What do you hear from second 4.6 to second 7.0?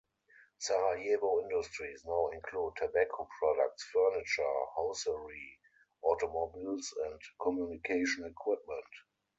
hosiery, automobiles,